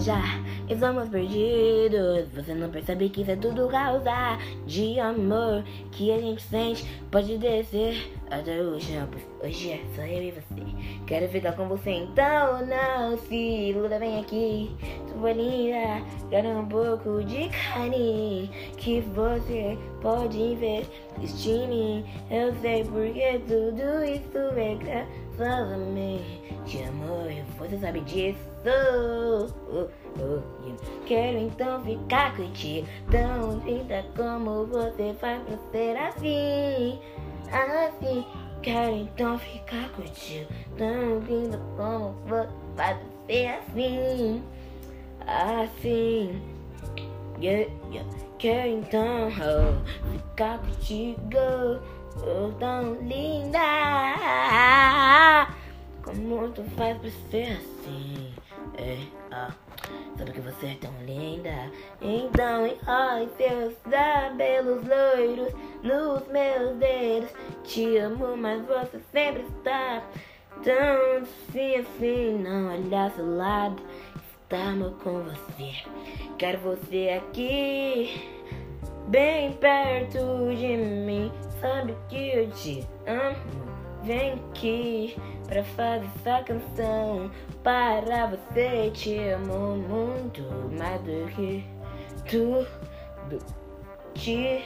já 0.00 0.22
estamos 0.68 1.08
perdidos. 1.10 2.28
Você 2.34 2.54
não 2.54 2.70
percebe 2.70 3.10
que 3.10 3.20
isso 3.20 3.30
é 3.30 3.36
tudo 3.36 3.68
causa 3.68 4.38
de 4.66 4.98
amor 4.98 5.62
que 5.92 6.10
a 6.10 6.18
gente 6.18 6.42
sente. 6.42 6.86
Pode 7.10 7.36
descer 7.36 8.10
até 8.30 8.60
o 8.62 8.80
chão. 8.80 9.08
Hoje 9.42 9.72
é 9.72 9.80
só 9.94 10.02
eu 10.02 10.22
e 10.22 10.30
você. 10.30 10.62
Quero 11.06 11.28
ficar 11.28 11.52
com 11.52 11.68
você 11.68 11.90
então, 11.90 12.64
não 12.66 13.18
se 13.18 13.34
iluda, 13.34 13.98
vem 13.98 14.20
aqui. 14.20 14.70
Sua 15.12 15.32
linda, 15.32 16.02
quero 16.30 16.48
um 16.48 16.66
pouco 16.66 17.22
de 17.24 17.50
carinho 17.50 18.48
que 18.78 19.00
você 19.00 19.76
pode 20.00 20.54
ver. 20.56 20.86
Estime, 21.22 22.04
eu 22.30 22.54
sei 22.60 22.84
porque 22.84 23.40
tudo 23.46 24.04
isso 24.04 24.38
é 24.56 24.74
graças 24.76 25.72
a 25.72 25.76
mim. 25.76 26.20
Te 26.64 26.82
amo, 26.82 27.28
você 27.58 27.76
sabe 27.78 28.00
disso. 28.00 28.49
Oh, 28.62 29.46
oh, 29.72 29.88
yeah. 30.66 30.76
Quero 31.06 31.38
então 31.38 31.82
ficar 31.82 32.36
contigo, 32.36 32.86
tão 33.10 33.58
linda 33.64 34.04
como 34.14 34.66
você 34.66 35.14
faz 35.18 35.42
pra 35.44 35.56
ser 35.72 35.96
assim, 35.96 37.00
assim. 37.50 38.26
Quero 38.62 38.96
então 38.96 39.38
ficar 39.38 39.88
contigo, 39.92 40.52
tão 40.76 41.20
linda 41.20 41.58
como 41.76 42.12
você 42.26 42.48
faz 42.76 42.98
pra 42.98 43.26
ser 43.26 43.46
assim, 43.46 44.44
assim. 45.26 46.42
Yeah, 47.40 47.72
yeah. 47.90 48.10
Quero 48.38 48.68
então 48.68 49.28
oh, 49.28 50.10
ficar 50.12 50.58
contigo, 50.58 51.80
oh, 52.18 52.52
tão 52.58 52.94
linda. 52.96 53.58
Como 56.02 56.50
tu 56.50 56.62
faz 56.76 56.98
pra 56.98 57.10
ser 57.30 57.52
assim? 57.52 58.39
É, 58.80 58.96
sabe 60.16 60.32
que 60.32 60.40
você 60.40 60.68
é 60.68 60.74
tão 60.80 60.92
linda. 61.04 61.70
Então 62.00 62.66
enrole 62.66 63.28
seus 63.36 63.74
cabelos 63.90 64.82
loiros 64.86 65.52
nos 65.82 66.26
meus 66.28 66.76
dedos. 66.78 67.30
Te 67.64 67.98
amo, 67.98 68.36
mas 68.38 68.64
você 68.66 68.98
sempre 69.12 69.42
está 69.42 70.02
tão 70.64 71.22
assim, 71.22 71.76
assim. 71.76 72.38
Não 72.38 72.72
olhar 72.72 73.10
seu 73.10 73.36
lado, 73.36 73.82
estamos 74.32 74.94
com 75.02 75.24
você. 75.24 75.72
Quero 76.38 76.58
você 76.60 77.20
aqui, 77.20 78.26
bem 79.08 79.52
perto 79.52 80.18
de 80.56 80.76
mim. 80.76 81.30
Sabe 81.60 81.94
que 82.08 82.30
eu 82.30 82.50
te 82.52 82.86
amo. 83.06 83.70
Vem 84.02 84.32
aqui 84.32 85.16
pra 85.46 85.62
fazer 85.62 86.08
essa 86.16 86.42
canção 86.44 87.30
para 87.62 88.26
você. 88.26 88.90
Te 88.94 89.18
amo 89.18 89.76
muito 89.76 90.42
mais 90.78 91.00
do 91.02 91.28
que 91.34 91.64
tudo. 92.28 93.38
Te 94.14 94.64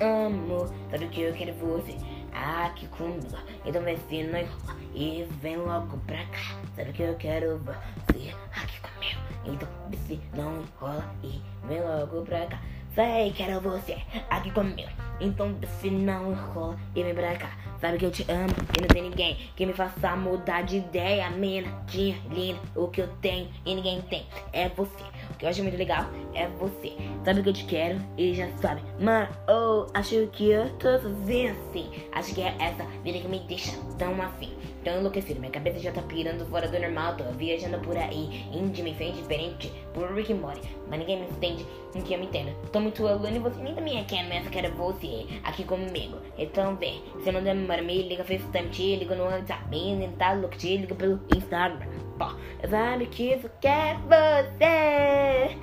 amo. 0.00 0.66
Sabe 0.90 1.08
que 1.08 1.20
eu 1.20 1.34
quero 1.34 1.52
você 1.54 1.96
aqui 2.32 2.86
comigo. 2.88 3.36
Então 3.66 3.82
vem 3.82 3.98
se 4.08 4.22
não 4.24 4.38
enrola 4.38 4.76
e 4.94 5.28
vem 5.42 5.56
logo 5.56 5.98
pra 6.06 6.24
cá. 6.24 6.58
Sabe 6.74 6.92
que 6.92 7.02
eu 7.02 7.14
quero 7.16 7.58
você 7.58 8.34
aqui 8.54 8.80
comigo. 8.80 9.20
Então 9.44 9.68
vem 9.90 10.00
se 10.00 10.20
não 10.34 10.62
enrola 10.62 11.14
e 11.22 11.42
vem 11.66 11.82
logo 11.82 12.22
pra 12.22 12.46
cá. 12.46 12.60
Sei, 12.94 13.30
quero 13.32 13.60
você 13.60 13.98
aqui 14.30 14.50
comigo. 14.50 15.07
Então 15.20 15.54
se 15.80 15.90
não 15.90 16.32
enrola 16.32 16.78
e 16.94 17.02
vem 17.02 17.14
pra 17.14 17.36
cá. 17.36 17.50
Sabe 17.80 17.96
que 17.96 18.06
eu 18.06 18.10
te 18.10 18.26
amo 18.28 18.54
e 18.76 18.80
não 18.80 18.88
tem 18.88 19.02
ninguém 19.02 19.36
que 19.54 19.64
me 19.64 19.72
faça 19.72 20.16
mudar 20.16 20.62
de 20.62 20.78
ideia. 20.78 21.30
Mina, 21.30 21.68
tinha, 21.86 22.16
linda, 22.30 22.58
o 22.74 22.88
que 22.88 23.00
eu 23.00 23.08
tenho 23.20 23.48
e 23.64 23.74
ninguém 23.74 24.00
tem 24.02 24.26
é 24.52 24.68
você. 24.68 25.04
O 25.30 25.34
que 25.38 25.44
eu 25.44 25.48
acho 25.48 25.62
muito 25.62 25.78
legal 25.78 26.06
é 26.34 26.48
você. 26.48 26.92
Sabe 27.24 27.42
que 27.42 27.48
eu 27.48 27.52
te 27.52 27.64
quero 27.64 28.00
e 28.16 28.34
já 28.34 28.48
sabe. 28.56 28.82
Mano, 28.98 29.28
oh, 29.48 29.86
acho 29.94 30.26
que 30.32 30.50
eu 30.50 30.68
tô 30.70 30.98
sozinha 30.98 31.52
assim. 31.52 31.88
Acho 32.12 32.34
que 32.34 32.40
é 32.40 32.56
essa 32.58 32.84
vida 33.04 33.20
que 33.20 33.28
me 33.28 33.38
deixa 33.40 33.78
tão 33.96 34.20
assim. 34.22 34.52
Tão 34.82 34.98
enlouquecido. 34.98 35.38
Minha 35.38 35.52
cabeça 35.52 35.78
já 35.78 35.92
tá 35.92 36.02
pirando 36.02 36.44
fora 36.46 36.66
do 36.66 36.78
normal. 36.80 37.16
Tô 37.16 37.24
viajando 37.32 37.78
por 37.78 37.96
aí. 37.96 38.44
Me 38.52 38.94
fez 38.94 39.16
diferente 39.16 39.72
por 39.92 40.12
Rick 40.14 40.32
Morty. 40.34 40.68
Mas 40.88 41.00
ninguém 41.00 41.20
me 41.20 41.26
entende, 41.26 41.66
ninguém 41.94 42.18
me 42.18 42.26
entende. 42.26 42.56
Tô 42.72 42.80
muito 42.80 43.06
aluno 43.06 43.36
e 43.36 43.38
você 43.38 43.62
nem 43.62 43.74
também 43.74 44.00
é 44.00 44.04
quer, 44.04 44.26
mas 44.28 44.44
eu 44.46 44.50
quero 44.50 44.74
você 44.74 45.07
aqui 45.44 45.64
comigo. 45.64 46.18
Então 46.36 46.76
vem. 46.76 47.02
Se 47.22 47.32
não 47.32 47.42
demora, 47.42 47.82
me 47.82 48.02
liga 48.02 48.24
FaceTime, 48.24 48.68
te 48.70 48.96
liga 48.96 49.14
no 49.14 49.24
WhatsApp. 49.24 49.68
Me 49.70 50.08
tá 50.18 50.32
louco, 50.32 50.56
te 50.56 50.76
liga 50.76 50.94
pelo 50.94 51.20
Instagram. 51.36 51.86
Pô, 52.18 52.26
sabe 52.68 53.06
que 53.06 53.34
isso 53.34 53.50
quer 53.60 53.96
você. 53.98 55.56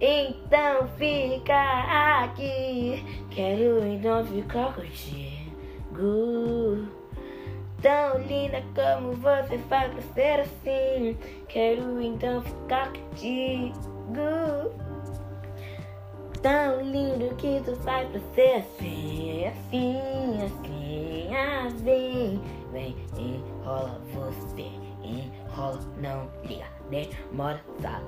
Então 0.00 0.88
fica 0.96 2.22
aqui. 2.22 3.04
Quero 3.30 3.86
então 3.86 4.24
ficar 4.24 4.74
contigo. 4.74 5.40
Tão 7.82 8.18
linda 8.26 8.62
como 8.74 9.12
você 9.12 9.58
faz 9.68 9.92
pra 9.92 10.02
ser 10.14 10.40
assim. 10.40 11.16
Quero 11.48 12.00
então 12.00 12.42
ficar 12.42 12.92
contigo. 12.92 13.74
Tão 16.42 16.80
lindo 16.80 17.34
que 17.36 17.60
tu 17.64 17.76
faz 17.76 18.08
pra 18.08 18.20
ser 18.34 18.56
assim, 18.56 19.44
assim, 19.46 20.38
assim, 20.42 21.28
assim. 21.66 22.42
Vem, 22.72 22.96
enrola 23.18 24.00
você, 24.14 24.66
enrola, 25.04 25.80
não 25.98 26.30
liga, 26.48 26.64
demora, 26.88 27.60
sabe? 27.82 28.04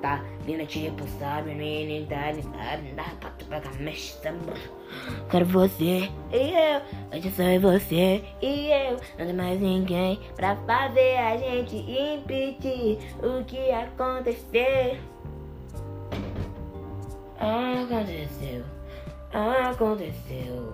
Tá 0.00 0.24
linda 0.46 0.64
tipo, 0.64 1.06
sabe? 1.18 1.54
Menina, 1.54 2.06
tá 2.06 2.30
linda, 2.76 3.02
pra 3.20 3.30
tu 3.30 3.44
pegar, 3.46 3.74
mexe, 3.80 4.12
sabe? 4.22 4.38
Quero 5.28 5.44
você 5.44 6.08
e 6.32 6.52
eu, 6.54 6.80
hoje 7.12 7.30
sou 7.32 7.60
você 7.72 8.24
e 8.40 8.70
eu. 8.70 8.96
Não 9.18 9.26
tem 9.26 9.34
mais 9.34 9.60
ninguém 9.60 10.20
pra 10.36 10.56
fazer 10.56 11.18
a 11.18 11.36
gente 11.36 11.76
impedir 11.76 12.98
o 13.22 13.44
que 13.44 13.70
acontecer. 13.72 15.00
Aconteceu. 19.78 20.72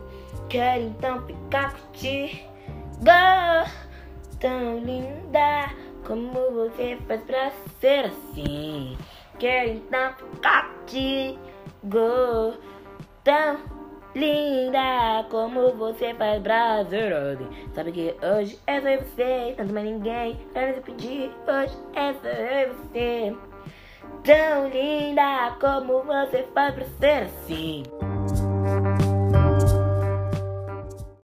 Quero 0.49 0.83
então 0.85 1.23
ficar 1.27 1.75
contigo. 1.75 2.49
Tão 4.41 4.79
linda 4.79 5.71
como 6.07 6.33
você 6.53 6.99
faz 7.07 7.21
pra 7.23 7.51
ser 7.81 8.07
assim. 8.07 8.97
Quero 9.39 9.71
então 9.71 10.13
ficar 10.15 10.71
contigo. 10.71 11.39
Tão 13.23 13.59
linda 14.15 15.27
como 15.31 15.73
você 15.73 16.15
faz 16.15 16.43
pra 16.43 16.85
ser 16.87 17.13
assim. 17.13 17.49
Sabe 17.75 17.93
que 17.93 18.17
hoje 18.23 18.59
é 18.67 18.81
só 18.81 19.05
você, 19.05 19.55
tanto 19.57 19.73
mais 19.73 19.87
ninguém. 19.87 20.39
Quero 20.53 20.75
te 20.75 20.81
pedir, 20.81 21.31
hoje 21.47 21.77
é 21.95 22.13
só 22.15 22.75
você 22.75 23.37
tão 24.25 24.69
linda 24.69 25.55
como 25.61 26.03
você 26.03 26.45
faz 26.55 26.75
pra 26.75 26.85
ser 26.99 27.25
assim. 27.25 27.83